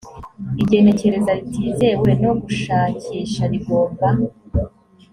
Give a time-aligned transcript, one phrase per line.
[0.61, 4.07] igenekereza ritizewe no gushakisha rigomba